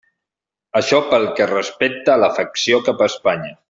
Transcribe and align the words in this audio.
Això 0.79 1.01
pel 1.11 1.29
que 1.41 1.49
respecta 1.53 2.17
a 2.17 2.19
l'afecció 2.25 2.85
cap 2.91 3.05
a 3.09 3.15
Espanya. 3.15 3.59